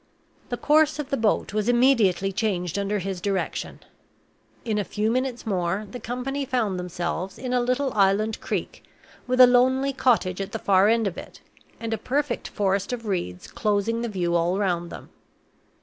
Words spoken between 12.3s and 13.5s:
forest of reeds